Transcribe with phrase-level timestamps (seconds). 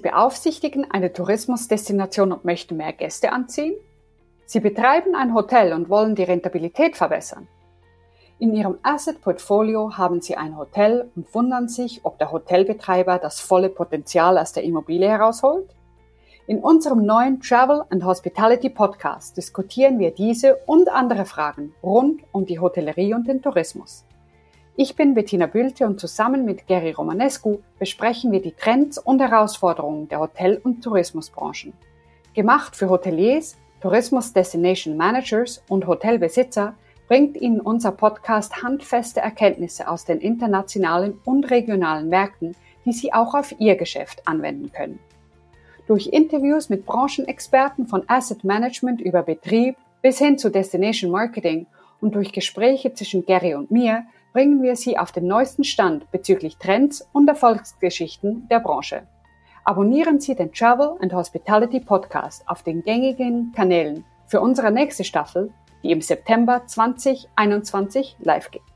[0.00, 3.74] Sie beaufsichtigen eine Tourismusdestination und möchten mehr Gäste anziehen?
[4.46, 7.46] Sie betreiben ein Hotel und wollen die Rentabilität verbessern.
[8.38, 13.40] In Ihrem Asset Portfolio haben Sie ein Hotel und wundern sich, ob der Hotelbetreiber das
[13.40, 15.68] volle Potenzial aus der Immobilie herausholt?
[16.46, 22.46] In unserem neuen Travel and Hospitality Podcast diskutieren wir diese und andere Fragen rund um
[22.46, 24.06] die Hotellerie und den Tourismus.
[24.76, 30.08] Ich bin Bettina Bülte und zusammen mit Gary Romanescu besprechen wir die Trends und Herausforderungen
[30.08, 31.72] der Hotel- und Tourismusbranchen.
[32.34, 36.74] Gemacht für Hoteliers, Tourismus Destination Managers und Hotelbesitzer
[37.08, 43.34] bringt Ihnen unser Podcast handfeste Erkenntnisse aus den internationalen und regionalen Märkten, die Sie auch
[43.34, 45.00] auf Ihr Geschäft anwenden können.
[45.88, 51.66] Durch Interviews mit Branchenexperten von Asset Management über Betrieb bis hin zu Destination Marketing
[52.00, 56.56] und durch Gespräche zwischen Gary und mir bringen wir Sie auf den neuesten Stand bezüglich
[56.56, 59.06] Trends und Erfolgsgeschichten der Branche.
[59.64, 65.52] Abonnieren Sie den Travel and Hospitality Podcast auf den gängigen Kanälen für unsere nächste Staffel,
[65.82, 68.69] die im September 2021 live geht.